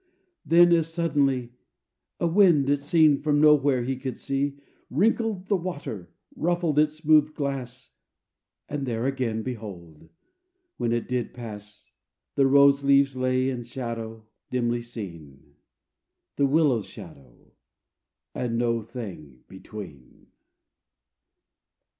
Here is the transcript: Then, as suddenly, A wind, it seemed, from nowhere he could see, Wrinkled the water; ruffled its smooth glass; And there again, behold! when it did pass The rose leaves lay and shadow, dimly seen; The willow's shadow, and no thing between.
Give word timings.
Then, 0.43 0.73
as 0.73 0.91
suddenly, 0.91 1.53
A 2.19 2.25
wind, 2.25 2.71
it 2.71 2.79
seemed, 2.79 3.21
from 3.23 3.39
nowhere 3.39 3.83
he 3.83 3.95
could 3.97 4.17
see, 4.17 4.57
Wrinkled 4.89 5.45
the 5.45 5.55
water; 5.55 6.09
ruffled 6.35 6.79
its 6.79 6.95
smooth 6.95 7.35
glass; 7.35 7.91
And 8.67 8.87
there 8.87 9.05
again, 9.05 9.43
behold! 9.43 10.09
when 10.77 10.91
it 10.91 11.07
did 11.07 11.35
pass 11.35 11.91
The 12.33 12.47
rose 12.47 12.83
leaves 12.83 13.15
lay 13.15 13.51
and 13.51 13.63
shadow, 13.63 14.25
dimly 14.49 14.81
seen; 14.81 15.53
The 16.35 16.47
willow's 16.47 16.87
shadow, 16.87 17.51
and 18.33 18.57
no 18.57 18.81
thing 18.81 19.43
between. 19.47 20.31